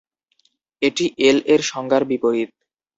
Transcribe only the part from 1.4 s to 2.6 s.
এর সংজ্ঞার বিপরীত।